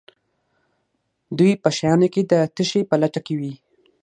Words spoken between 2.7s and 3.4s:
په لټه کې